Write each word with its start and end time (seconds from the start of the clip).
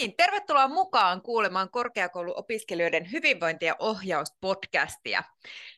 niin, 0.00 0.16
tervetuloa 0.16 0.68
mukaan 0.68 1.22
kuulemaan 1.22 1.70
korkeakouluopiskelijoiden 1.70 3.12
hyvinvointi- 3.12 3.66
ja 3.66 3.76
ohjauspodcastia. 3.78 5.22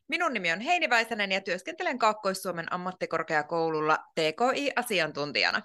Minun 0.09 0.33
nimi 0.33 0.53
on 0.53 0.61
Heini 0.61 0.91
Väisänen 0.91 1.33
ja 1.33 1.41
työskentelen 1.41 1.99
Kaakkois-Suomen 1.99 2.73
ammattikorkeakoululla 2.73 3.99
TKI-asiantuntijana. 4.15 5.63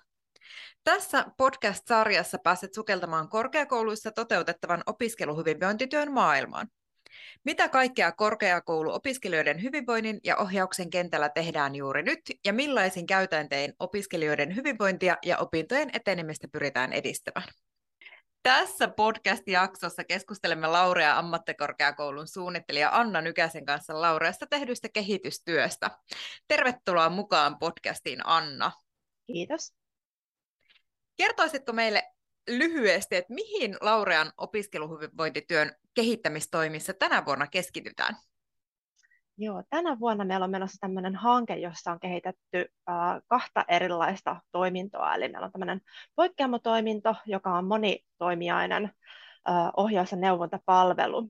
Tässä 0.83 1.25
podcast-sarjassa 1.37 2.37
pääset 2.43 2.73
sukeltamaan 2.73 3.29
korkeakouluissa 3.29 4.11
toteutettavan 4.11 4.83
opiskeluhyvinvointityön 4.85 6.11
maailmaan. 6.11 6.67
Mitä 7.43 7.69
kaikkea 7.69 8.11
korkeakouluopiskelijoiden 8.11 9.61
hyvinvoinnin 9.61 10.19
ja 10.23 10.37
ohjauksen 10.37 10.89
kentällä 10.89 11.29
tehdään 11.29 11.75
juuri 11.75 12.03
nyt 12.03 12.21
ja 12.45 12.53
millaisin 12.53 13.05
käytäntein 13.05 13.73
opiskelijoiden 13.79 14.55
hyvinvointia 14.55 15.17
ja 15.25 15.37
opintojen 15.37 15.89
etenemistä 15.93 16.47
pyritään 16.51 16.93
edistämään? 16.93 17.47
Tässä 18.47 18.87
podcast-jaksossa 18.87 20.03
keskustelemme 20.03 20.67
Laurea 20.67 21.17
ammattikorkeakoulun 21.17 22.27
suunnittelija 22.27 22.89
Anna 22.93 23.21
Nykäsen 23.21 23.65
kanssa 23.65 24.01
Laureasta 24.01 24.47
tehdystä 24.47 24.89
kehitystyöstä. 24.89 25.91
Tervetuloa 26.47 27.09
mukaan 27.09 27.59
podcastiin, 27.59 28.27
Anna. 28.27 28.71
Kiitos. 29.25 29.73
Kertoisitko 31.17 31.73
meille 31.73 32.03
lyhyesti, 32.49 33.15
että 33.15 33.33
mihin 33.33 33.77
Laurean 33.81 34.31
opiskeluhyvinvointityön 34.37 35.75
kehittämistoimissa 35.93 36.93
tänä 36.93 37.25
vuonna 37.25 37.47
keskitytään? 37.47 38.17
Joo, 39.39 39.63
tänä 39.69 39.99
vuonna 39.99 40.25
meillä 40.25 40.43
on 40.43 40.49
menossa 40.51 40.77
tämmöinen 40.79 41.15
hanke, 41.15 41.55
jossa 41.55 41.91
on 41.91 41.99
kehitetty 41.99 42.65
äh, 42.89 42.95
kahta 43.27 43.65
erilaista 43.67 44.41
toimintoa. 44.51 45.15
Eli 45.15 45.29
meillä 45.29 45.45
on 45.45 45.51
tämmöinen 45.51 45.81
poikkeamotoiminto, 46.15 47.15
joka 47.25 47.53
on 47.53 47.65
monitoimiainen 47.65 48.83
äh, 49.49 49.69
ohjaus- 49.77 50.11
ja 50.11 50.17
neuvontapalvelu, 50.17 51.29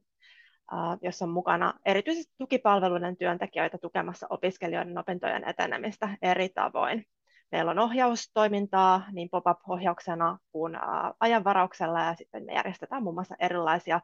äh, 0.73 0.98
jossa 1.01 1.26
on 1.26 1.32
mukana 1.32 1.73
erityisesti 1.85 2.34
tukipalveluiden 2.37 3.17
työntekijöitä 3.17 3.77
tukemassa 3.77 4.27
opiskelijoiden 4.29 4.98
opintojen 4.98 5.49
etenemistä 5.49 6.10
eri 6.21 6.49
tavoin. 6.49 7.05
Meillä 7.51 7.71
on 7.71 7.79
ohjaustoimintaa 7.79 9.04
niin 9.12 9.29
pop-up-ohjauksena 9.29 10.37
kuin 10.51 10.76
äh, 10.76 10.82
ajanvarauksella 11.20 11.99
ja 11.99 12.15
sitten 12.15 12.45
me 12.45 12.54
järjestetään 12.54 13.04
muun 13.04 13.15
muassa 13.15 13.35
erilaisia 13.39 14.01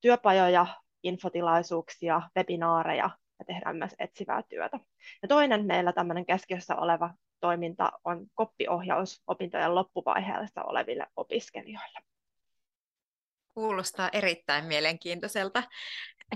työpajoja, 0.00 0.66
infotilaisuuksia, 1.02 2.22
webinaareja 2.36 3.10
ja 3.40 3.44
tehdään 3.44 3.76
myös 3.76 3.94
etsivää 3.98 4.42
työtä. 4.42 4.80
Ja 5.22 5.28
toinen 5.28 5.66
meillä 5.66 5.92
tämmöinen 5.92 6.26
keskiössä 6.26 6.76
oleva 6.76 7.10
toiminta 7.40 7.92
on 8.04 8.26
koppiohjaus 8.34 9.22
opintojen 9.26 9.74
loppuvaiheessa 9.74 10.62
oleville 10.62 11.06
opiskelijoille. 11.16 12.00
Kuulostaa 13.54 14.08
erittäin 14.12 14.64
mielenkiintoiselta. 14.64 15.62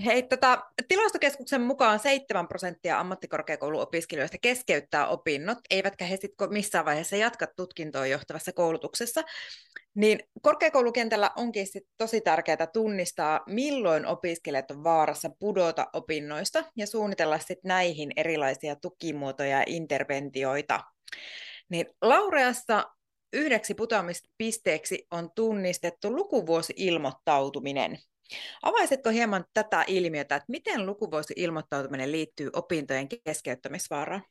Hei, 0.05 0.23
tota, 0.23 0.63
tilastokeskuksen 0.87 1.61
mukaan 1.61 1.99
7 1.99 2.47
prosenttia 2.47 2.99
ammattikorkeakouluopiskelijoista 2.99 4.37
keskeyttää 4.41 5.07
opinnot, 5.07 5.57
eivätkä 5.69 6.05
he 6.05 6.17
sitten 6.17 6.53
missään 6.53 6.85
vaiheessa 6.85 7.15
jatka 7.15 7.47
tutkintoon 7.55 8.09
johtavassa 8.09 8.53
koulutuksessa. 8.53 9.23
Niin 9.95 10.19
korkeakoulukentällä 10.41 11.31
onkin 11.35 11.67
sit 11.67 11.83
tosi 11.97 12.21
tärkeää 12.21 12.67
tunnistaa, 12.73 13.41
milloin 13.47 14.05
opiskelijat 14.05 14.71
on 14.71 14.83
vaarassa 14.83 15.29
pudota 15.39 15.87
opinnoista 15.93 16.63
ja 16.75 16.87
suunnitella 16.87 17.39
sit 17.39 17.63
näihin 17.63 18.11
erilaisia 18.15 18.75
tukimuotoja 18.75 19.49
ja 19.49 19.63
interventioita. 19.67 20.79
Niin 21.69 21.85
Laureassa 22.01 22.85
yhdeksi 23.33 23.73
putoamispisteeksi 23.73 25.07
on 25.11 25.29
tunnistettu 25.35 26.15
lukuvuosi-ilmoittautuminen. 26.15 27.97
Avaisitko 28.63 29.09
hieman 29.09 29.45
tätä 29.53 29.83
ilmiötä, 29.87 30.35
että 30.35 30.51
miten 30.51 30.85
lukuvuosi-ilmoittautuminen 30.85 32.11
liittyy 32.11 32.49
opintojen 32.53 33.07
keskeyttämisvaaraan? 33.23 34.23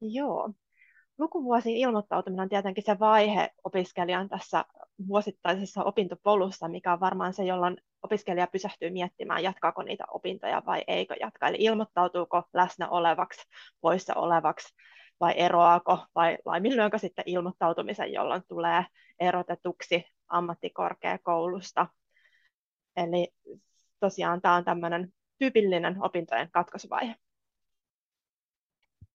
Joo, 0.00 0.50
lukuvuosiin 1.18 1.76
ilmoittautuminen 1.76 2.42
on 2.42 2.48
tietenkin 2.48 2.84
se 2.84 2.98
vaihe 2.98 3.50
opiskelijan 3.64 4.28
tässä 4.28 4.64
vuosittaisessa 5.08 5.84
opintopolussa, 5.84 6.68
mikä 6.68 6.92
on 6.92 7.00
varmaan 7.00 7.34
se, 7.34 7.44
jolloin 7.44 7.76
opiskelija 8.02 8.46
pysähtyy 8.46 8.90
miettimään, 8.90 9.42
jatkaako 9.42 9.82
niitä 9.82 10.04
opintoja 10.10 10.62
vai 10.66 10.84
eikö 10.86 11.14
jatka. 11.20 11.48
Eli 11.48 11.56
ilmoittautuuko 11.60 12.42
läsnä 12.52 12.88
olevaksi, 12.88 13.42
poissa 13.80 14.14
olevaksi 14.14 14.74
vai 15.20 15.34
eroaako 15.36 15.98
vai 16.14 16.38
laiminlyönkö 16.44 16.98
sitten 16.98 17.24
ilmoittautumisen, 17.26 18.12
jolloin 18.12 18.42
tulee 18.48 18.84
erotetuksi 19.20 20.04
ammattikorkeakoulusta. 20.28 21.86
Eli 22.96 23.28
tosiaan 24.00 24.40
tämä 24.40 24.54
on 24.54 24.64
tämmöinen 24.64 25.12
tyypillinen 25.38 26.02
opintojen 26.02 26.50
katkaisuvaihe. 26.50 27.14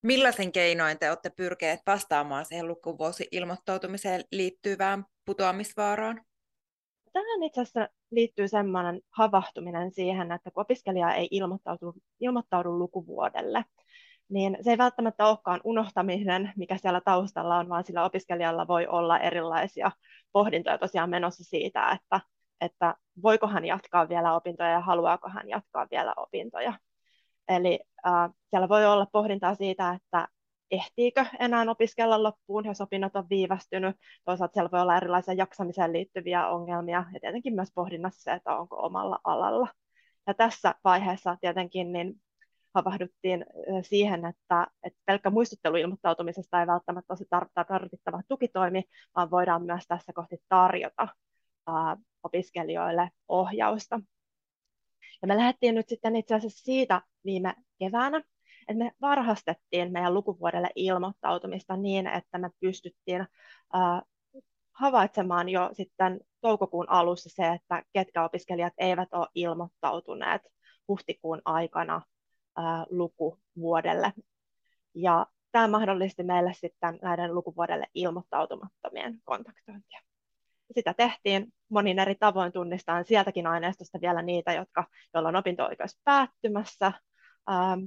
Millaisin 0.02 0.52
keinoin 0.52 1.00
te 1.00 1.10
olette 1.10 1.30
pyrkineet 1.30 1.80
vastaamaan 1.88 2.46
siihen 2.46 2.68
lukuvuosi-ilmoittautumiseen 2.68 4.24
liittyvään 4.32 5.06
putoamisvaaraan? 5.26 6.22
Tähän 7.14 7.44
itse 7.44 7.62
asiassa 7.62 7.90
liittyy 8.12 8.48
sellainen 8.48 9.02
havahtuminen 9.10 9.92
siihen, 9.92 10.32
että 10.32 10.52
kun 10.52 10.62
opiskelija 10.62 11.14
ei 11.14 11.28
ilmoittaudu, 11.32 11.94
ilmoittaudu 12.20 12.80
lukuvuodelle, 12.80 13.66
niin 14.30 14.58
se 14.62 14.72
ei 14.72 14.78
välttämättä 14.78 15.28
olekaan 15.28 15.62
unohtaminen, 15.64 16.54
mikä 16.56 16.78
siellä 16.78 17.02
taustalla 17.06 17.58
on, 17.58 17.70
vaan 17.70 17.84
sillä 17.84 18.04
opiskelijalla 18.04 18.68
voi 18.68 18.88
olla 18.88 19.20
erilaisia 19.20 19.92
pohdintoja 20.32 20.78
tosiaan 20.78 21.10
menossa 21.10 21.44
siitä, 21.44 21.92
että, 21.92 22.22
että 22.62 22.96
voiko 23.24 23.48
hän 23.48 23.66
jatkaa 23.66 24.10
vielä 24.10 24.36
opintoja 24.36 24.70
ja 24.70 24.80
haluaako 24.80 25.30
hän 25.30 25.50
jatkaa 25.50 25.88
vielä 25.92 26.14
opintoja. 26.18 26.74
Eli 27.48 27.80
äh, 28.08 28.30
siellä 28.50 28.70
voi 28.70 28.86
olla 28.86 29.08
pohdintaa 29.12 29.56
siitä, 29.56 29.92
että 29.92 30.28
ehtiikö 30.72 31.26
enää 31.40 31.66
opiskella 31.70 32.24
loppuun, 32.24 32.66
jos 32.66 32.82
opinnot 32.82 33.16
on 33.16 33.30
viivästynyt. 33.30 33.96
Toisaalta 34.26 34.54
siellä 34.54 34.72
voi 34.72 34.82
olla 34.82 34.98
erilaisia 34.98 35.34
jaksamiseen 35.34 35.94
liittyviä 35.94 36.48
ongelmia 36.48 37.04
ja 37.14 37.20
tietenkin 37.20 37.56
myös 37.56 37.70
pohdinnassa 37.76 38.22
se, 38.22 38.32
että 38.32 38.56
onko 38.56 38.76
omalla 38.76 39.20
alalla. 39.24 39.68
Ja 40.28 40.34
tässä 40.34 40.76
vaiheessa 40.84 41.38
tietenkin 41.42 41.92
niin 41.92 42.22
havahduttiin 42.76 43.46
siihen, 43.82 44.26
että, 44.26 44.68
että 44.84 45.00
pelkkä 45.06 45.30
muistuttelu 45.30 45.76
ilmoittautumisesta 45.76 46.60
ei 46.60 46.68
välttämättä 46.68 47.14
ole 47.14 47.42
tar- 47.42 47.66
tarvittava 47.68 48.22
tukitoimi, 48.28 48.84
vaan 49.16 49.32
voidaan 49.32 49.64
myös 49.64 49.84
tässä 49.88 50.14
kohti 50.14 50.38
tarjota 50.50 51.08
opiskelijoille 52.24 53.10
ohjausta. 53.28 54.00
Ja 55.22 55.28
me 55.28 55.38
lähdettiin 55.38 55.76
nyt 55.76 55.90
sitten 55.90 56.16
itse 56.16 56.36
asiassa 56.36 56.64
siitä 56.64 57.02
viime 57.26 57.56
keväänä, 57.80 58.18
että 58.68 58.84
me 58.84 58.92
varhastettiin 59.02 59.92
meidän 59.92 60.14
lukuvuodelle 60.14 60.70
ilmoittautumista 60.76 61.78
niin, 61.78 62.08
että 62.08 62.38
me 62.38 62.50
pystyttiin 62.60 63.28
havaitsemaan 64.72 65.50
jo 65.50 65.70
sitten 65.74 66.20
toukokuun 66.42 66.90
alussa 66.90 67.30
se, 67.30 67.48
että 67.48 67.84
ketkä 67.94 68.24
opiskelijat 68.24 68.74
eivät 68.78 69.14
ole 69.14 69.28
ilmoittautuneet 69.36 70.42
huhtikuun 70.88 71.42
aikana 71.46 72.02
lukuvuodelle. 72.90 74.14
Ja 74.96 75.26
tämä 75.52 75.68
mahdollisti 75.68 76.24
meille 76.24 76.54
sitten 76.54 77.00
näiden 77.02 77.36
lukuvuodelle 77.36 77.88
ilmoittautumattomien 77.94 79.22
kontaktointia 79.24 80.00
sitä 80.76 80.94
tehtiin 80.94 81.54
monin 81.70 82.00
eri 82.00 82.16
tavoin 82.16 82.52
tunnistaen 82.52 83.06
sieltäkin 83.06 83.48
aineistosta 83.48 84.02
vielä 84.02 84.22
niitä, 84.22 84.54
jotka, 84.54 84.86
joilla 85.14 85.30
on 85.30 85.36
opinto-oikeus 85.36 86.00
päättymässä, 86.04 86.92
ähm, 87.52 87.80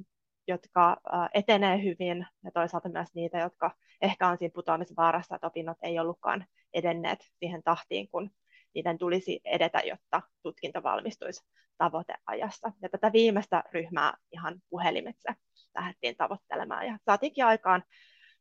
jotka 0.48 0.90
äh, 1.14 1.28
etenee 1.34 1.82
hyvin 1.82 2.26
ja 2.44 2.50
toisaalta 2.50 2.88
myös 2.88 3.08
niitä, 3.14 3.38
jotka 3.38 3.70
ehkä 4.02 4.28
on 4.28 4.38
siinä 4.38 4.52
putoamisvaarassa, 4.54 5.34
että 5.34 5.46
opinnot 5.46 5.76
ei 5.82 5.98
ollutkaan 5.98 6.46
edenneet 6.74 7.18
siihen 7.38 7.62
tahtiin, 7.62 8.08
kun 8.08 8.30
niiden 8.74 8.98
tulisi 8.98 9.40
edetä, 9.44 9.80
jotta 9.80 10.22
tutkinto 10.42 10.82
valmistuisi 10.82 11.40
tavoiteajassa. 11.78 12.72
Ja 12.82 12.88
tätä 12.88 13.12
viimeistä 13.12 13.62
ryhmää 13.72 14.14
ihan 14.32 14.60
puhelimitse 14.70 15.34
lähdettiin 15.74 16.16
tavoittelemaan 16.16 16.86
ja 16.86 16.98
saatiinkin 17.04 17.44
aikaan 17.44 17.82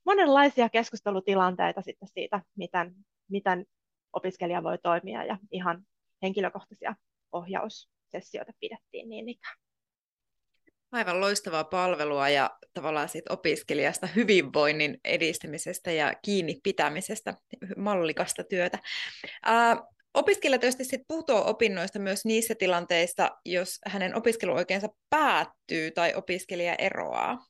monenlaisia 0.05 0.69
keskustelutilanteita 0.69 1.81
sitten 1.81 2.07
siitä, 2.07 2.41
miten, 2.55 2.95
miten 3.29 3.65
opiskelija 4.13 4.63
voi 4.63 4.77
toimia 4.77 5.23
ja 5.23 5.37
ihan 5.51 5.85
henkilökohtaisia 6.21 6.95
ohjaussessioita 7.31 8.51
pidettiin 8.59 9.09
niin 9.09 9.29
ikään. 9.29 9.57
Aivan 10.91 11.21
loistavaa 11.21 11.63
palvelua 11.63 12.29
ja 12.29 12.49
tavallaan 12.73 13.09
siitä 13.09 13.33
opiskelijasta 13.33 14.07
hyvinvoinnin 14.07 14.99
edistämisestä 15.03 15.91
ja 15.91 16.13
kiinni 16.21 16.59
pitämisestä, 16.63 17.33
mallikasta 17.77 18.43
työtä. 18.43 18.79
Ää, 19.45 19.77
opiskelija 20.13 20.59
tietysti 20.59 20.83
sit 20.83 21.01
putoaa 21.07 21.43
opinnoista 21.43 21.99
myös 21.99 22.25
niissä 22.25 22.55
tilanteissa, 22.55 23.29
jos 23.45 23.79
hänen 23.85 24.15
opiskeluoikeensa 24.15 24.87
päättyy 25.09 25.91
tai 25.91 26.13
opiskelija 26.15 26.75
eroaa. 26.75 27.45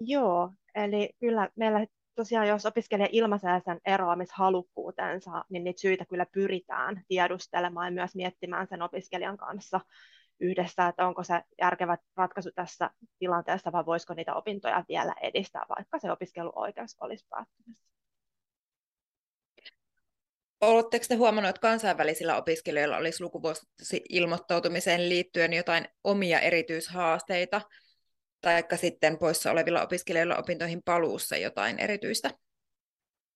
Joo, 0.00 0.50
eli 0.74 1.10
kyllä 1.20 1.48
meillä 1.56 1.86
tosiaan 2.16 2.48
jos 2.48 2.66
opiskelija 2.66 3.08
ilmaisee 3.12 3.60
sen 3.64 3.80
eroamishalukkuutensa, 3.86 5.44
niin 5.50 5.64
niitä 5.64 5.80
syitä 5.80 6.04
kyllä 6.04 6.26
pyritään 6.32 7.02
tiedustelemaan 7.08 7.86
ja 7.86 7.92
myös 7.92 8.14
miettimään 8.14 8.66
sen 8.66 8.82
opiskelijan 8.82 9.36
kanssa 9.36 9.80
yhdessä, 10.40 10.88
että 10.88 11.06
onko 11.06 11.24
se 11.24 11.42
järkevä 11.60 11.98
ratkaisu 12.16 12.50
tässä 12.54 12.90
tilanteessa 13.18 13.72
vai 13.72 13.86
voisiko 13.86 14.14
niitä 14.14 14.34
opintoja 14.34 14.84
vielä 14.88 15.14
edistää, 15.22 15.64
vaikka 15.76 15.98
se 15.98 16.12
opiskeluoikeus 16.12 16.96
olisi 17.00 17.26
päättymässä. 17.30 17.86
Oletteko 20.60 21.04
te 21.08 21.14
huomannut, 21.14 21.48
että 21.50 21.60
kansainvälisillä 21.60 22.36
opiskelijoilla 22.36 22.96
olisi 22.96 23.22
lukuvuosi 23.22 23.66
ilmoittautumiseen 24.08 25.08
liittyen 25.08 25.52
jotain 25.52 25.88
omia 26.04 26.40
erityishaasteita, 26.40 27.60
tai 28.40 28.62
sitten 28.74 29.18
poissa 29.18 29.50
olevilla 29.50 29.82
opiskelijoilla 29.82 30.36
opintoihin 30.36 30.82
paluussa 30.84 31.36
jotain 31.36 31.78
erityistä? 31.78 32.30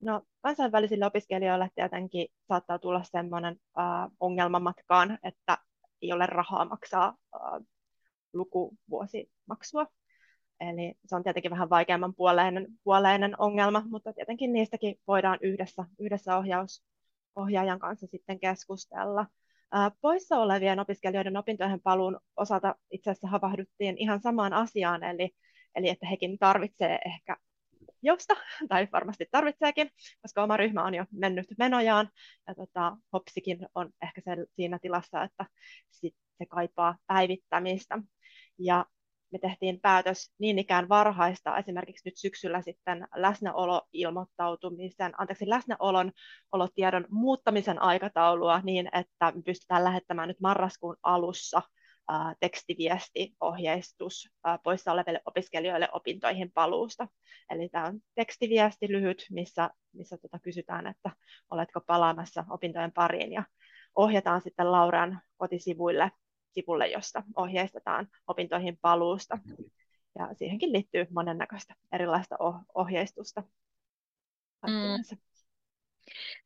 No, 0.01 0.23
kansainvälisille 0.41 1.07
opiskelijoille 1.07 1.69
tietenkin 1.75 2.29
saattaa 2.49 2.79
tulla 2.79 3.03
sellainen 3.03 3.57
äh, 3.79 4.11
ongelma 4.21 4.61
matkaan, 4.61 5.19
että 5.23 5.59
ei 6.03 6.13
ole 6.13 6.27
rahaa 6.27 6.65
maksaa 6.65 7.15
äh, 7.35 7.67
lukuvuosimaksua. 8.33 9.87
Eli 10.61 10.95
se 11.07 11.17
on 11.17 11.23
tietenkin 11.23 11.51
vähän 11.51 11.71
vaikeamman 11.71 12.15
puoleinen, 12.15 12.67
puoleinen 12.85 13.41
ongelma, 13.41 13.83
mutta 13.91 14.13
tietenkin 14.13 14.53
niistäkin 14.53 14.97
voidaan 15.07 15.39
yhdessä, 15.43 15.85
yhdessä 15.99 16.37
ohjaus, 16.37 16.83
ohjaajan 17.37 17.79
kanssa 17.79 18.07
sitten 18.07 18.41
keskustella. 18.41 19.27
Poissa 20.01 20.37
olevien 20.37 20.81
opiskelijoiden 20.81 21.37
opintojen 21.37 21.81
paluun 21.81 22.21
osalta 22.37 22.75
itse 22.91 23.11
asiassa 23.11 23.29
havahduttiin 23.29 23.99
ihan 23.99 24.21
samaan 24.21 24.53
asiaan, 24.53 25.03
eli, 25.05 25.31
eli 25.75 25.89
että 25.89 26.07
hekin 26.07 26.39
tarvitsee 26.39 26.99
ehkä 27.07 27.37
josta, 28.03 28.35
tai 28.69 28.89
varmasti 28.93 29.27
tarvitseekin, 29.31 29.91
koska 30.23 30.43
oma 30.43 30.57
ryhmä 30.57 30.85
on 30.85 30.95
jo 30.95 31.05
mennyt 31.13 31.47
menojaan, 31.59 32.09
ja 32.49 32.55
tota, 32.55 32.97
Hopsikin 33.13 33.59
on 33.75 33.91
ehkä 34.03 34.23
siinä 34.57 34.79
tilassa, 34.79 35.23
että 35.23 35.47
sit 35.91 36.15
se 36.39 36.47
kaipaa 36.47 36.97
päivittämistä. 37.07 37.99
Ja 38.59 38.87
me 39.33 39.39
tehtiin 39.39 39.81
päätös 39.81 40.33
niin 40.39 40.59
ikään 40.59 40.89
varhaista, 40.89 41.59
esimerkiksi 41.59 42.09
nyt 42.09 42.17
syksyllä 42.17 42.63
sitten 42.63 43.09
läsnäoloilmoittautumisen, 43.17 45.13
anteeksi, 45.19 45.49
läsnäolon 45.49 46.13
olotiedon 46.53 47.07
muuttamisen 47.11 47.83
aikataulua 47.83 48.61
niin, 48.65 48.89
että 48.93 49.33
me 49.35 49.43
pystytään 49.43 49.85
lähettämään 49.85 50.29
nyt 50.29 50.41
marraskuun 50.41 50.97
alussa 51.03 51.63
tekstiviesti, 52.41 53.35
ohjeistus 53.41 54.29
poissa 54.63 54.93
oleville 54.93 55.21
opiskelijoille 55.27 55.89
opintoihin 55.93 56.53
paluusta. 56.53 57.09
Eli 57.51 57.69
tämä 57.69 57.87
on 57.87 58.01
tekstiviesti 58.15 58.89
lyhyt, 58.93 59.27
missä, 59.31 59.71
missä 59.93 60.19
tota 60.19 60.39
kysytään, 60.39 60.87
että 60.87 61.11
oletko 61.51 61.81
palaamassa 61.87 62.45
opintojen 62.51 62.93
pariin 62.93 63.33
ja 63.33 63.45
ohjataan 63.95 64.41
sitten 64.41 64.73
Lauran 64.73 65.21
kotisivuille 65.37 66.11
sivulle, 66.55 66.89
josta 66.89 67.23
ohjeistetaan 67.37 68.09
opintoihin 68.27 68.79
paluusta. 68.81 69.39
Ja 70.19 70.29
siihenkin 70.35 70.73
liittyy 70.73 71.07
monennäköistä 71.11 71.75
erilaista 71.93 72.37
ohjeistusta. 72.75 73.43
Mm. 74.67 75.19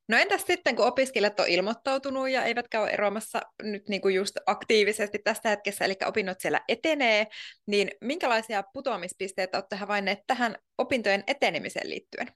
No 0.08 0.16
entäs 0.16 0.46
sitten, 0.46 0.76
kun 0.76 0.86
opiskelijat 0.86 1.40
on 1.40 1.48
ilmoittautunut 1.48 2.28
ja 2.28 2.44
eivätkä 2.44 2.80
ole 2.80 2.90
eroamassa 2.90 3.40
nyt 3.62 3.88
niin 3.88 4.00
kuin 4.00 4.14
just 4.14 4.36
aktiivisesti 4.46 5.18
tästä 5.18 5.48
hetkessä, 5.48 5.84
eli 5.84 5.94
opinnot 6.06 6.40
siellä 6.40 6.60
etenee, 6.68 7.26
niin 7.66 7.90
minkälaisia 8.00 8.64
putoamispisteitä 8.72 9.58
olette 9.58 9.76
havainneet 9.76 10.18
tähän 10.26 10.56
opintojen 10.78 11.24
etenemiseen 11.26 11.90
liittyen? 11.90 12.26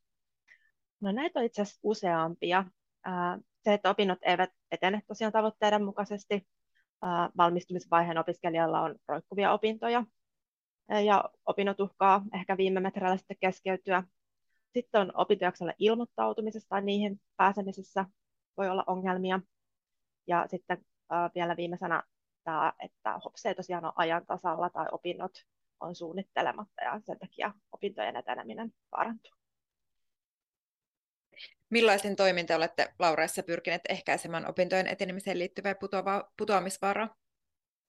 No 1.00 1.12
näitä 1.12 1.38
on 1.38 1.44
itse 1.46 1.62
asiassa 1.62 1.80
useampia. 1.82 2.64
Se, 3.64 3.74
että 3.74 3.90
opinnot 3.90 4.18
eivät 4.22 4.50
etene 4.70 5.02
tosiaan 5.06 5.32
tavoitteiden 5.32 5.84
mukaisesti, 5.84 6.46
valmistumisvaiheen 7.36 8.18
opiskelijalla 8.18 8.80
on 8.80 8.96
roikkuvia 9.08 9.52
opintoja 9.52 10.04
ja 11.04 11.24
opinnot 11.46 11.80
uhkaa 11.80 12.22
ehkä 12.34 12.56
viime 12.56 12.80
metreillä 12.80 13.16
sitten 13.16 13.36
keskeytyä. 13.40 14.02
Sitten 14.72 15.00
on 15.00 15.12
opintojaksolle 15.14 15.74
ilmoittautumisessa 15.78 16.68
tai 16.68 16.82
niihin 16.82 17.20
pääsemisessä 17.36 18.04
voi 18.56 18.68
olla 18.68 18.84
ongelmia. 18.86 19.40
Ja 20.26 20.46
sitten 20.46 20.84
vielä 21.34 21.56
viimeisenä 21.56 22.02
tämä, 22.44 22.72
että 22.84 23.18
HOPS 23.24 23.46
ei 23.46 23.54
tosiaan 23.54 23.84
ole 23.84 23.92
ajan 23.96 24.26
tasalla 24.26 24.70
tai 24.70 24.86
opinnot 24.92 25.32
on 25.80 25.94
suunnittelematta 25.94 26.84
ja 26.84 27.00
sen 27.04 27.18
takia 27.18 27.52
opintojen 27.72 28.16
eteneminen 28.16 28.72
vaarantuu. 28.92 29.37
Millaisin 31.70 32.16
toiminta 32.16 32.56
olette 32.56 32.94
Lauraissa 32.98 33.42
pyrkineet 33.42 33.82
ehkäisemään 33.88 34.48
opintojen 34.48 34.86
etenemiseen 34.86 35.38
liittyvää 35.38 35.74
putoa- 35.74 36.30
putoamisvaaraa? 36.36 37.16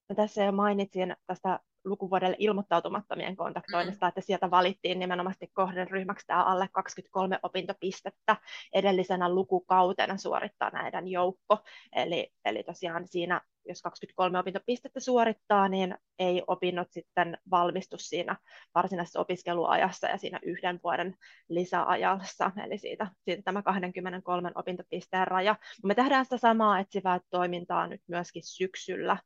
No, 0.10 0.16
tässä 0.16 0.44
jo 0.44 0.52
mainitsin 0.52 1.16
tästä 1.28 1.60
lukuvuodelle 1.86 2.36
ilmoittautumattomien 2.40 3.36
kontaktoinnista, 3.36 4.06
mm. 4.06 4.08
että 4.08 4.22
sieltä 4.22 4.52
valittiin 4.52 5.00
nimenomaan 5.00 5.36
kohderyhmäksi 5.54 6.28
tämä 6.28 6.44
alle 6.44 6.70
23 6.72 7.40
opintopistettä 7.44 8.38
edellisenä 8.74 9.34
lukukautena 9.34 10.18
suorittaa 10.18 10.70
näiden 10.70 11.08
joukko. 11.08 11.58
Eli, 11.96 12.32
eli 12.46 12.64
tosiaan 12.64 13.08
siinä, 13.08 13.42
jos 13.71 13.81
23 13.81 14.39
opintopistettä 14.39 15.00
suorittaa, 15.00 15.69
niin 15.69 15.98
ei 16.19 16.44
opinnot 16.48 16.88
sitten 16.92 17.38
valmistu 17.51 17.98
siinä 17.98 18.36
varsinaisessa 18.75 19.19
opiskeluajassa 19.19 20.07
ja 20.07 20.18
siinä 20.18 20.39
yhden 20.44 20.80
vuoden 20.83 21.16
lisäajassa, 21.50 22.51
eli 22.66 22.77
siitä, 22.77 23.07
siitä 23.21 23.42
tämä 23.42 23.62
23 23.62 24.51
opintopisteen 24.56 25.27
raja. 25.27 25.56
Me 25.83 25.95
tehdään 25.95 26.25
sitä 26.25 26.38
samaa 26.38 26.80
etsivää 26.80 27.19
toimintaa 27.30 27.88
nyt 27.88 28.01
myöskin 28.07 28.44
syksyllä, 28.45 29.18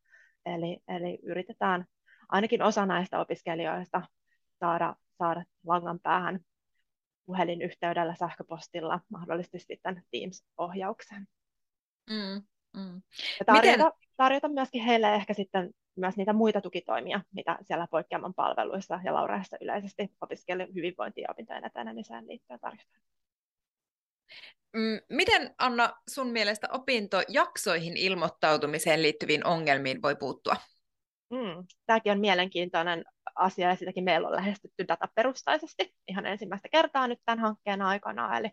eli, 0.45 0.79
eli 0.87 1.19
yritetään 1.23 1.85
ainakin 2.29 2.61
osa 2.61 2.85
näistä 2.85 3.19
opiskelijoista 3.19 4.01
saada, 4.59 4.95
saada 5.17 5.43
langan 5.65 5.99
päähän 5.99 6.39
puhelinyhteydellä, 7.25 8.15
sähköpostilla, 8.15 8.99
mahdollisesti 9.09 9.59
sitten 9.59 10.03
Teams-ohjaukseen. 10.11 11.27
Mm, 12.09 12.43
mm. 12.77 13.01
Ja 13.39 13.45
tarjota, 13.45 13.85
Miten? 13.85 13.91
Tarjota 14.17 14.47
myöskin 14.47 14.83
heille 14.83 15.15
ehkä 15.15 15.33
sitten 15.33 15.69
myös 15.95 16.17
niitä 16.17 16.33
muita 16.33 16.61
tukitoimia, 16.61 17.21
mitä 17.33 17.57
siellä 17.61 17.87
poikkeaman 17.91 18.33
palveluissa 18.33 18.99
ja 19.03 19.13
Lauraissa 19.13 19.57
yleisesti 19.61 20.11
opiskelijoiden 20.21 20.75
hyvinvointi- 20.75 21.21
ja 21.21 21.27
opintojen 21.31 21.65
etenemiseen 21.65 22.27
liittyen 22.27 22.59
tarjotaan. 22.59 23.01
Mm, 24.73 24.99
miten 25.09 25.55
Anna 25.57 25.93
sun 26.09 26.27
mielestä 26.27 26.67
opintojaksoihin 26.71 27.97
ilmoittautumiseen 27.97 29.01
liittyviin 29.01 29.45
ongelmiin 29.45 30.01
voi 30.01 30.15
puuttua? 30.15 30.55
Mm, 31.29 31.65
tämäkin 31.85 32.11
on 32.11 32.19
mielenkiintoinen 32.19 33.05
asia 33.35 33.69
ja 33.69 33.75
sitäkin 33.75 34.03
meillä 34.03 34.27
on 34.27 34.35
lähestytty 34.35 34.87
dataperustaisesti 34.87 35.95
ihan 36.07 36.25
ensimmäistä 36.25 36.69
kertaa 36.71 37.07
nyt 37.07 37.19
tämän 37.25 37.39
hankkeen 37.39 37.81
aikana. 37.81 38.37
Eli, 38.37 38.49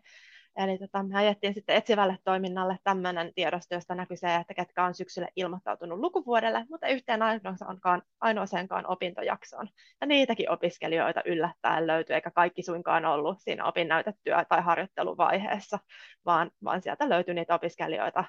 eli 0.55 0.77
tota, 0.77 1.03
me 1.03 1.17
ajettiin 1.17 1.53
sitten 1.53 1.75
etsivälle 1.75 2.17
toiminnalle 2.23 2.77
tämmöinen 2.83 3.31
tiedosto, 3.35 3.75
josta 3.75 3.95
näkyy 3.95 4.17
se, 4.17 4.35
että 4.35 4.53
ketkä 4.53 4.85
on 4.85 4.93
syksyllä 4.93 5.27
ilmoittautunut 5.35 5.99
lukuvuodelle, 5.99 6.65
mutta 6.69 6.87
yhteen 6.87 7.21
ainoaseenkaan, 7.21 8.01
ainoaseenkaan 8.21 8.87
opintojaksoon. 8.87 9.69
Ja 10.01 10.07
niitäkin 10.07 10.49
opiskelijoita 10.49 11.21
yllättäen 11.25 11.87
löytyy, 11.87 12.15
eikä 12.15 12.31
kaikki 12.31 12.63
suinkaan 12.63 13.05
ollut 13.05 13.37
siinä 13.39 13.65
opinnäytetyö- 13.65 14.45
tai 14.49 14.61
harjoitteluvaiheessa, 14.61 15.79
vaan, 16.25 16.51
vaan 16.63 16.81
sieltä 16.81 17.09
löytyi 17.09 17.33
niitä 17.33 17.55
opiskelijoita, 17.55 18.23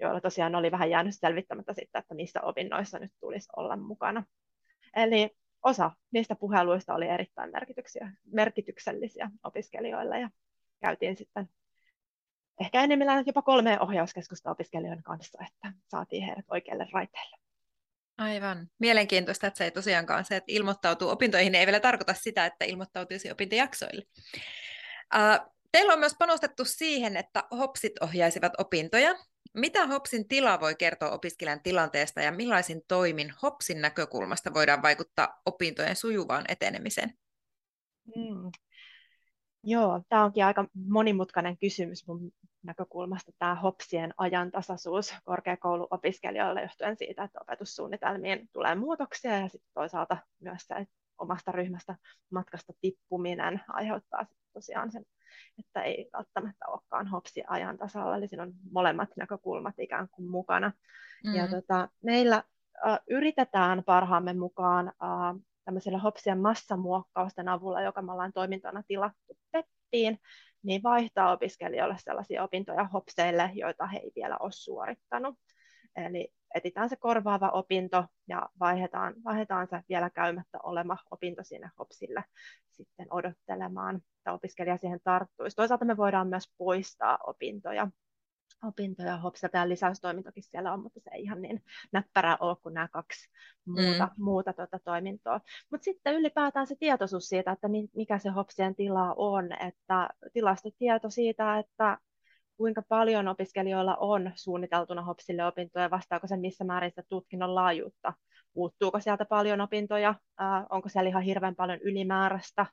joilla 0.00 0.20
tosiaan 0.20 0.54
oli 0.54 0.70
vähän 0.70 0.90
jäänyt 0.90 1.14
selvittämättä 1.14 1.72
sitten, 1.72 1.98
että 1.98 2.14
missä 2.14 2.40
opinnoissa 2.40 2.98
nyt 2.98 3.12
tulisi 3.20 3.48
olla 3.56 3.76
mukana. 3.76 4.24
Eli 4.96 5.30
osa 5.62 5.90
niistä 6.10 6.34
puheluista 6.36 6.94
oli 6.94 7.08
erittäin 7.08 7.50
merkityksellisiä 8.32 9.30
opiskelijoille 9.44 10.20
ja 10.20 10.30
käytiin 10.80 11.16
sitten 11.16 11.48
ehkä 12.60 12.82
enimmillään 12.82 13.24
jopa 13.26 13.42
kolme 13.42 13.80
ohjauskeskusta 13.80 14.50
opiskelijoiden 14.50 15.02
kanssa, 15.02 15.38
että 15.46 15.72
saatiin 15.88 16.22
heidät 16.22 16.44
oikealle 16.50 16.86
raiteelle. 16.92 17.36
Aivan. 18.18 18.70
Mielenkiintoista, 18.78 19.46
että 19.46 19.58
se 19.58 19.64
ei 19.64 19.70
tosiaankaan 19.70 20.24
se, 20.24 20.36
että 20.36 20.52
ilmoittautuu 20.52 21.08
opintoihin, 21.08 21.54
ei 21.54 21.66
vielä 21.66 21.80
tarkoita 21.80 22.14
sitä, 22.14 22.46
että 22.46 22.64
ilmoittautuisi 22.64 23.30
opintojaksoille. 23.30 24.06
Teillä 25.72 25.92
on 25.92 25.98
myös 25.98 26.14
panostettu 26.18 26.64
siihen, 26.64 27.16
että 27.16 27.44
HOPSit 27.58 27.92
ohjaisivat 28.02 28.52
opintoja, 28.58 29.14
mitä 29.54 29.86
HOPSin 29.86 30.28
tila 30.28 30.60
voi 30.60 30.74
kertoa 30.74 31.10
opiskelijan 31.10 31.62
tilanteesta 31.62 32.20
ja 32.20 32.32
millaisin 32.32 32.82
toimin 32.88 33.32
HOPSin 33.42 33.80
näkökulmasta 33.80 34.54
voidaan 34.54 34.82
vaikuttaa 34.82 35.42
opintojen 35.46 35.96
sujuvaan 35.96 36.44
etenemiseen? 36.48 37.12
Mm. 38.16 38.50
Joo, 39.64 40.02
tämä 40.08 40.24
onkin 40.24 40.44
aika 40.44 40.68
monimutkainen 40.74 41.58
kysymys 41.58 42.06
mun 42.06 42.32
näkökulmasta, 42.66 43.32
tämä 43.38 43.54
HOPSien 43.54 44.14
ajantasaisuus 44.18 45.14
korkeakouluopiskelijoille 45.24 46.62
johtuen 46.62 46.96
siitä, 46.96 47.24
että 47.24 47.38
opetussuunnitelmiin 47.42 48.48
tulee 48.52 48.74
muutoksia 48.74 49.38
ja 49.38 49.48
sitten 49.48 49.70
toisaalta 49.74 50.16
myös 50.40 50.62
se 50.62 50.86
omasta 51.18 51.52
ryhmästä 51.52 51.96
matkasta 52.30 52.72
tippuminen 52.80 53.60
aiheuttaa 53.68 54.26
tosiaan 54.52 54.92
sen, 54.92 55.04
että 55.58 55.82
ei 55.82 56.08
välttämättä 56.12 56.64
olekaan 56.68 57.06
hopsi 57.06 57.42
ajan 57.48 57.78
tasalla, 57.78 58.16
eli 58.16 58.28
siinä 58.28 58.42
on 58.42 58.52
molemmat 58.72 59.08
näkökulmat 59.16 59.74
ikään 59.78 60.08
kuin 60.08 60.30
mukana. 60.30 60.72
Mm. 61.24 61.34
Ja 61.34 61.48
tota, 61.48 61.88
meillä 62.02 62.42
äh, 62.86 62.98
yritetään 63.10 63.84
parhaamme 63.84 64.32
mukaan 64.32 64.88
äh, 64.88 65.42
tämmöisellä 65.64 65.98
hopsien 65.98 66.40
massamuokkausten 66.40 67.48
avulla, 67.48 67.82
joka 67.82 68.02
me 68.02 68.12
ollaan 68.12 68.32
toimintona 68.32 68.82
tilattu 68.88 69.38
PEPPiin, 69.52 70.18
niin 70.62 70.82
vaihtaa 70.82 71.32
opiskelijoille 71.32 71.96
sellaisia 71.98 72.44
opintoja 72.44 72.84
hopseille, 72.84 73.50
joita 73.54 73.86
he 73.86 73.98
ei 73.98 74.12
vielä 74.16 74.36
ole 74.40 74.52
suorittanut. 74.52 75.38
Eli 75.96 76.28
etitään 76.54 76.88
se 76.88 76.96
korvaava 76.96 77.48
opinto 77.48 78.04
ja 78.28 78.48
vaihdetaan, 78.60 79.14
vaihdetaan 79.24 79.66
se 79.68 79.80
vielä 79.88 80.10
käymättä 80.10 80.58
olema 80.62 80.96
opinto 81.10 81.44
sinne 81.44 81.70
HOPSille 81.78 82.24
sitten 82.70 83.06
odottelemaan, 83.10 83.96
että 83.96 84.32
opiskelija 84.32 84.76
siihen 84.76 85.00
tarttuisi. 85.04 85.56
Toisaalta 85.56 85.84
me 85.84 85.96
voidaan 85.96 86.28
myös 86.28 86.44
poistaa 86.58 87.18
opintoja 87.26 87.88
opintoja, 88.64 89.16
hopsata 89.16 89.58
ja 89.58 89.68
lisäystoimintokin 89.68 90.42
siellä 90.42 90.72
on, 90.72 90.82
mutta 90.82 91.00
se 91.00 91.10
ei 91.12 91.22
ihan 91.22 91.42
niin 91.42 91.62
näppärää 91.92 92.36
ole 92.40 92.56
kuin 92.62 92.74
nämä 92.74 92.88
kaksi 92.88 93.28
muuta, 93.66 94.04
mm. 94.04 94.24
muuta 94.24 94.52
tuota 94.52 94.78
toimintoa. 94.84 95.40
Mutta 95.70 95.84
sitten 95.84 96.14
ylipäätään 96.14 96.66
se 96.66 96.76
tietoisuus 96.78 97.28
siitä, 97.28 97.52
että 97.52 97.68
mikä 97.94 98.18
se 98.18 98.28
hopsien 98.30 98.74
tila 98.74 99.14
on, 99.16 99.52
että 99.52 100.08
tilastotieto 100.32 101.10
siitä, 101.10 101.58
että 101.58 101.98
kuinka 102.56 102.82
paljon 102.88 103.28
opiskelijoilla 103.28 103.96
on 103.96 104.32
suunniteltuna 104.34 105.02
HOPSille 105.02 105.46
opintoja, 105.46 105.90
vastaako 105.90 106.26
se 106.26 106.36
missä 106.36 106.64
määrin 106.64 106.90
sitä 106.90 107.02
tutkinnon 107.08 107.54
laajuutta, 107.54 108.12
puuttuuko 108.54 109.00
sieltä 109.00 109.24
paljon 109.24 109.60
opintoja, 109.60 110.14
onko 110.70 110.88
siellä 110.88 111.08
ihan 111.08 111.22
hirveän 111.22 111.54
paljon 111.56 111.78
ylimääräistä, 111.80 112.66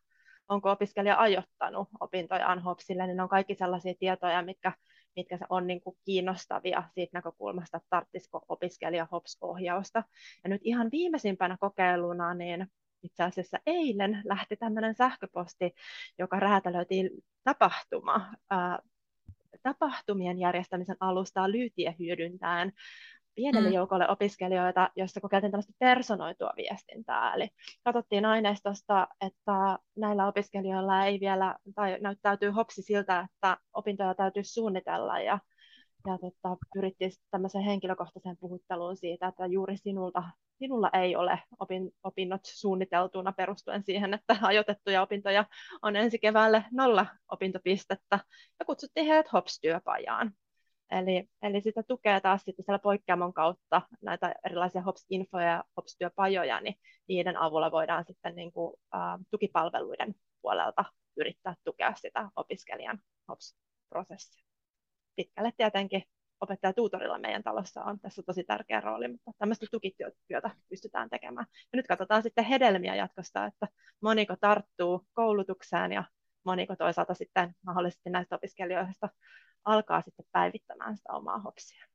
onko 0.50 0.72
opiskelija 0.72 1.20
ajoittanut 1.20 1.88
opintojaan 2.00 2.60
HOPSille, 2.60 3.08
niin 3.08 3.18
ne 3.18 3.24
on 3.24 3.30
kaikki 3.30 3.56
sellaisia 3.56 3.94
tietoja, 4.00 4.42
mitkä, 4.42 4.74
mitkä 5.16 5.38
on 5.50 5.68
niin 5.68 5.82
kuin 5.82 5.98
kiinnostavia 6.06 6.84
siitä 6.94 7.18
näkökulmasta, 7.18 7.78
että 7.78 7.88
tarvitsisiko 7.90 8.46
opiskelija 8.50 9.08
HOPS-ohjausta. 9.12 10.04
Ja 10.44 10.50
nyt 10.50 10.62
ihan 10.64 10.92
viimeisimpänä 10.92 11.58
kokeiluna, 11.60 12.34
niin 12.34 12.68
itse 13.04 13.24
asiassa 13.24 13.60
eilen 13.66 14.22
lähti 14.26 14.56
tämmöinen 14.58 14.96
sähköposti, 14.96 15.76
joka 16.20 16.40
räätälöitiin 16.40 17.10
tapahtuma 17.44 18.34
tapahtumien 19.64 20.40
järjestämisen 20.40 20.98
alustaa 21.00 21.52
Lyytiä 21.52 21.94
hyödyntäen 22.00 22.72
pienelle 23.36 23.70
mm. 23.70 23.76
joukolle 23.76 24.10
opiskelijoita, 24.10 24.90
joissa 24.96 25.22
kokeiltiin 25.22 25.52
tällaista 25.52 25.74
personoitua 25.80 26.52
viestintää. 26.58 27.34
Eli 27.34 27.50
katsottiin 27.84 28.26
aineistosta, 28.26 29.08
että 29.22 29.80
näillä 29.98 30.28
opiskelijoilla 30.28 31.06
ei 31.06 31.20
vielä, 31.20 31.56
tai 31.76 31.98
näyttäytyy 32.02 32.50
hopsi 32.50 32.82
siltä, 32.82 33.20
että 33.20 33.58
opintoja 33.74 34.16
täytyy 34.16 34.44
suunnitella, 34.44 35.20
ja 35.20 35.40
ja 36.08 36.18
tota, 36.18 36.58
pyrittiin 36.74 37.12
tämmöiseen 37.32 37.64
henkilökohtaiseen 37.64 38.38
puhutteluun 38.40 38.98
siitä, 38.98 39.28
että 39.28 39.46
juuri 39.46 39.78
sinulta, 39.78 40.24
sinulla 40.60 40.90
ei 40.94 41.16
ole 41.16 41.40
opin, 41.60 41.92
opinnot 42.04 42.42
suunniteltuna 42.46 43.32
perustuen 43.32 43.84
siihen, 43.84 44.14
että 44.14 44.38
ajoitettuja 44.42 45.02
opintoja 45.02 45.46
on 45.82 45.96
ensi 45.96 46.20
keväälle 46.20 46.66
nolla 46.72 47.06
opintopistettä, 47.32 48.20
ja 48.60 48.66
kutsuttiin 48.66 49.08
heidät 49.08 49.34
HOPS-työpajaan. 49.34 50.32
Eli, 51.00 51.30
eli 51.42 51.62
sitä 51.62 51.84
tukee 51.84 52.22
taas 52.22 52.42
sitten 52.42 52.66
siellä 52.66 52.80
poikkeamon 52.80 53.34
kautta 53.34 53.82
näitä 54.02 54.36
erilaisia 54.46 54.82
HOPS-infoja 54.82 55.48
ja 55.48 55.64
HOPS-työpajoja, 55.78 56.62
niin 56.62 56.76
niiden 57.08 57.38
avulla 57.38 57.72
voidaan 57.72 58.06
sitten 58.06 58.36
niin 58.36 58.52
kuin, 58.52 58.76
ä, 58.96 58.98
tukipalveluiden 59.32 60.16
puolelta 60.42 60.86
yrittää 61.18 61.56
tukea 61.64 61.94
sitä 61.96 62.30
opiskelijan 62.36 63.00
HOPS-prosessia 63.28 64.46
pitkälle 65.16 65.52
tietenkin 65.58 66.04
opettaja-tuutorilla 66.42 67.20
meidän 67.20 67.44
talossa 67.44 67.84
on 67.84 68.00
tässä 68.00 68.24
tosi 68.26 68.44
tärkeä 68.44 68.82
rooli, 68.82 69.08
mutta 69.08 69.32
tämmöistä 69.38 69.66
tukityötä 69.72 70.50
pystytään 70.70 71.10
tekemään. 71.10 71.46
Ja 71.52 71.78
nyt 71.78 71.88
katsotaan 71.88 72.24
sitten 72.24 72.46
hedelmiä 72.46 72.96
jatkosta, 72.96 73.46
että 73.46 73.68
moniko 74.02 74.36
tarttuu 74.42 75.08
koulutukseen 75.14 75.92
ja 75.92 76.04
moniko 76.46 76.76
toisaalta 76.76 77.14
sitten 77.14 77.56
mahdollisesti 77.66 78.10
näistä 78.10 78.36
opiskelijoista 78.36 79.10
alkaa 79.66 80.02
sitten 80.02 80.26
päivittämään 80.32 80.98
sitä 80.98 81.14
omaa 81.14 81.40
hopsia. 81.40 81.86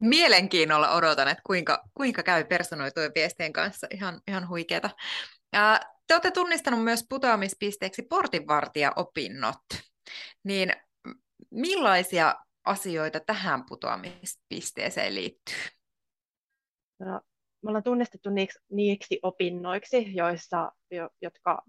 Mielenkiinnolla 0.00 0.90
odotan, 0.90 1.28
että 1.28 1.42
kuinka, 1.46 1.82
kuinka 1.94 2.22
käy 2.22 2.44
personoitujen 2.44 3.12
viestien 3.14 3.52
kanssa. 3.52 3.86
Ihan, 3.90 4.20
ihan 4.28 4.48
huikeeta. 4.48 4.90
Te 6.06 6.14
olette 6.14 6.30
tunnistanut 6.30 6.84
myös 6.84 7.06
putoamispisteeksi 7.08 8.02
portinvartija-opinnot. 8.02 9.62
Niin 10.44 10.72
millaisia 11.50 12.34
asioita 12.64 13.20
tähän 13.20 13.64
putoamispisteeseen 13.68 15.14
liittyy? 15.14 15.54
No, 16.98 17.20
me 17.62 17.68
ollaan 17.68 17.84
tunnistettu 17.84 18.30
niiksi, 18.30 18.58
niiksi 18.70 19.18
opinnoiksi, 19.22 20.16
joissa, 20.16 20.72
jo, 20.90 21.10
jotka 21.22 21.62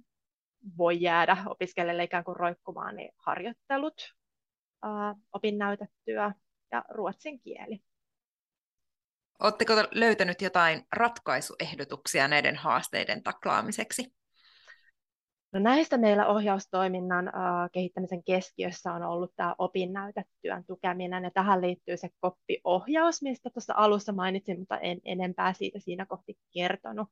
voi 0.77 1.01
jäädä 1.01 1.38
opiskelijalle 1.45 2.03
ikään 2.03 2.24
kuin 2.24 2.36
roikkumaan, 2.36 2.95
niin 2.95 3.12
harjoittelut, 3.17 4.13
ää, 4.82 5.15
opinnäytetyö 5.34 6.32
ja 6.72 6.86
ruotsin 6.89 7.39
kieli. 7.39 7.82
Oletteko 9.39 9.74
löytänyt 9.91 10.41
jotain 10.41 10.88
ratkaisuehdotuksia 10.96 12.27
näiden 12.27 12.55
haasteiden 12.55 13.24
taklaamiseksi? 13.24 14.13
No 15.53 15.60
näistä 15.60 15.98
meillä 15.98 16.27
ohjaustoiminnan 16.27 17.27
uh, 17.27 17.72
kehittämisen 17.72 18.24
keskiössä 18.24 18.94
on 18.94 19.03
ollut 19.03 19.34
tämä 19.36 19.55
opinnäytetyön 19.58 20.63
tukeminen, 20.67 21.24
ja 21.24 21.32
tähän 21.32 21.62
liittyy 21.62 21.98
se 21.98 22.10
koppiohjaus, 22.20 23.22
mistä 23.22 23.50
tuossa 23.50 23.74
alussa 23.77 24.13
mainitsin, 24.13 24.60
mutta 24.60 24.77
en 24.77 25.00
enempää 25.05 25.53
siitä 25.53 25.79
siinä 25.79 26.05
kohti 26.05 26.38
kertonut. 26.53 27.08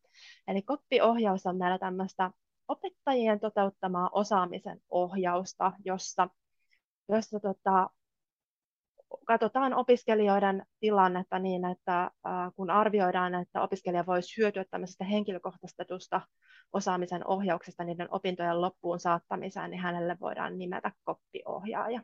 Eli 0.47 0.61
koppiohjaus 0.61 1.45
on 1.45 1.57
meillä 1.57 1.79
tämmöistä 1.79 2.31
opettajien 2.67 3.39
toteuttamaa 3.39 4.09
osaamisen 4.11 4.79
ohjausta, 4.89 5.71
jossa, 5.85 6.29
jossa 7.09 7.39
tota, 7.39 7.89
katsotaan 9.25 9.73
opiskelijoiden 9.73 10.65
tilannetta 10.79 11.39
niin, 11.39 11.65
että 11.65 12.11
kun 12.55 12.69
arvioidaan, 12.69 13.35
että 13.35 13.61
opiskelija 13.61 14.05
voisi 14.05 14.41
hyötyä 14.41 14.65
tämmöisestä 14.71 15.03
henkilökohtaistetusta 15.05 16.21
osaamisen 16.73 17.27
ohjauksesta 17.27 17.83
niiden 17.83 18.07
opintojen 18.11 18.61
loppuun 18.61 18.99
saattamiseen, 18.99 19.71
niin 19.71 19.81
hänelle 19.81 20.17
voidaan 20.19 20.57
nimetä 20.57 20.91
koppiohjaaja. 21.03 22.01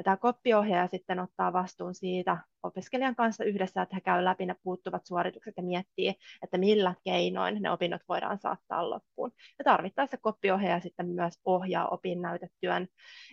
Ja 0.00 0.04
tämä 0.04 0.16
koppiohjaaja 0.16 0.88
sitten 0.88 1.18
ottaa 1.18 1.52
vastuun 1.52 1.94
siitä 1.94 2.36
opiskelijan 2.62 3.16
kanssa 3.16 3.44
yhdessä, 3.44 3.82
että 3.82 3.96
he 3.96 4.00
käy 4.00 4.24
läpi 4.24 4.46
ne 4.46 4.54
puuttuvat 4.62 5.06
suoritukset 5.06 5.54
ja 5.56 5.62
miettii, 5.62 6.14
että 6.42 6.58
millä 6.58 6.94
keinoin 7.04 7.62
ne 7.62 7.70
opinnot 7.70 8.02
voidaan 8.08 8.38
saattaa 8.38 8.90
loppuun. 8.90 9.32
Ja 9.58 9.64
tarvittaessa 9.64 10.16
koppiohjaaja 10.16 10.80
sitten 10.80 11.08
myös 11.08 11.40
ohjaa 11.44 11.88
opinnäytetyön, 11.88 12.88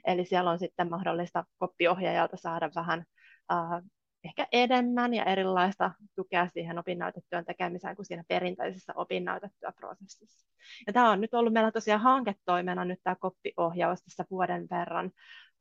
eli 0.06 0.26
siellä 0.26 0.52
on 0.52 0.60
sitten 0.60 0.90
mahdollista 0.90 1.44
koppiohjaajalta 1.58 2.38
saada 2.38 2.70
vähän 2.76 3.06
äh, 3.52 3.84
ehkä 4.24 4.48
enemmän 4.52 5.14
ja 5.14 5.26
erilaista 5.26 5.92
tukea 6.16 6.48
siihen 6.48 6.80
opinnäytetyön 6.80 7.46
tekemiseen 7.46 7.96
kuin 7.96 8.06
siinä 8.06 8.24
perinteisessä 8.28 8.94
opinnäytetyöprosessissa. 8.96 10.48
Ja 10.88 10.94
tämä 10.94 11.12
on 11.12 11.22
nyt 11.22 11.34
ollut 11.34 11.54
meillä 11.54 11.72
tosiaan 11.72 12.02
hanketoimena 12.02 12.86
nyt 12.86 13.00
tämä 13.04 13.16
koppiohjaus 13.16 14.04
tässä 14.04 14.26
vuoden 14.32 14.68
verran, 14.72 15.12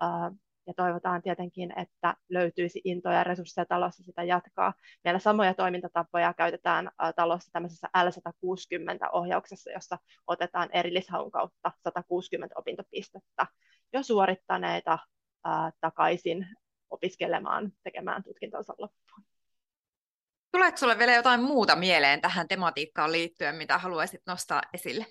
uh, 0.04 0.38
ja 0.66 0.74
toivotaan 0.74 1.22
tietenkin, 1.22 1.78
että 1.78 2.14
löytyisi 2.28 2.80
intoja 2.84 3.16
ja 3.16 3.24
resursseja 3.24 3.66
talossa 3.66 4.02
sitä 4.02 4.22
jatkaa. 4.22 4.74
Meillä 5.04 5.18
samoja 5.18 5.54
toimintatapoja 5.54 6.34
käytetään 6.34 6.90
talossa 7.16 7.52
tämmöisessä 7.52 7.88
L160-ohjauksessa, 7.96 9.70
jossa 9.70 9.98
otetaan 10.26 10.68
erillishaun 10.72 11.30
kautta 11.30 11.72
160 11.84 12.54
opintopistettä 12.58 13.46
jo 13.92 14.02
suorittaneita 14.02 14.98
ää, 15.44 15.70
takaisin 15.80 16.46
opiskelemaan, 16.90 17.72
tekemään 17.84 18.24
tutkintonsa 18.24 18.74
loppuun. 18.78 19.26
Tuleeko 20.52 20.76
sinulle 20.76 20.98
vielä 20.98 21.14
jotain 21.14 21.42
muuta 21.42 21.76
mieleen 21.76 22.20
tähän 22.20 22.48
tematiikkaan 22.48 23.12
liittyen, 23.12 23.54
mitä 23.54 23.78
haluaisit 23.78 24.20
nostaa 24.26 24.62
esille? 24.72 25.06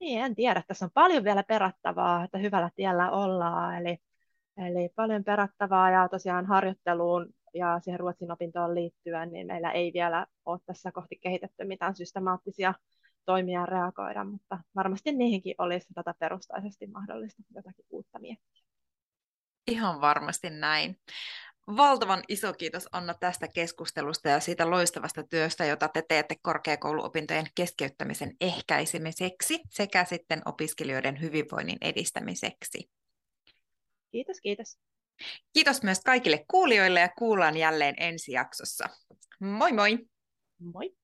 Niin, 0.00 0.20
en 0.20 0.34
tiedä. 0.34 0.62
Tässä 0.68 0.84
on 0.84 0.90
paljon 0.94 1.24
vielä 1.24 1.42
perattavaa, 1.42 2.24
että 2.24 2.38
hyvällä 2.38 2.70
tiellä 2.76 3.10
ollaan. 3.10 3.86
Eli, 3.86 3.98
eli 4.58 4.88
paljon 4.96 5.24
perattavaa 5.24 5.90
ja 5.90 6.08
tosiaan 6.08 6.46
harjoitteluun 6.46 7.34
ja 7.54 7.80
siihen 7.80 8.00
ruotsin 8.00 8.32
opintoon 8.32 8.74
liittyen, 8.74 9.32
niin 9.32 9.46
meillä 9.46 9.72
ei 9.72 9.90
vielä 9.94 10.26
ole 10.46 10.58
tässä 10.66 10.92
kohti 10.92 11.16
kehitetty 11.16 11.64
mitään 11.64 11.96
systemaattisia 11.96 12.74
toimia 13.24 13.66
reagoida, 13.66 14.24
mutta 14.24 14.58
varmasti 14.76 15.12
niihinkin 15.12 15.54
olisi 15.58 15.88
perustaisesti 16.18 16.86
mahdollista 16.86 17.42
jotakin 17.54 17.84
uutta 17.90 18.18
miettiä. 18.18 18.62
Ihan 19.66 20.00
varmasti 20.00 20.50
näin. 20.50 20.96
valtavan 21.76 22.22
iso 22.28 22.52
kiitos 22.52 22.88
Anna 22.92 23.14
tästä 23.14 23.48
keskustelusta 23.48 24.28
ja 24.28 24.40
siitä 24.40 24.70
loistavasta 24.70 25.22
työstä, 25.22 25.64
jota 25.64 25.88
te 25.88 26.02
teette 26.08 26.36
korkeakouluopintojen 26.42 27.46
keskeyttämisen 27.54 28.36
ehkäisemiseksi 28.40 29.60
sekä 29.70 30.04
sitten 30.04 30.42
opiskelijoiden 30.44 31.20
hyvinvoinnin 31.20 31.78
edistämiseksi. 31.80 32.97
Kiitos, 34.10 34.40
kiitos. 34.40 34.78
Kiitos 35.52 35.82
myös 35.82 36.00
kaikille 36.00 36.44
kuulijoille 36.50 37.00
ja 37.00 37.08
kuullaan 37.18 37.56
jälleen 37.56 37.94
ensi 37.98 38.32
jaksossa. 38.32 38.88
Moi 39.40 39.72
moi! 39.72 39.98
Moi! 40.58 40.96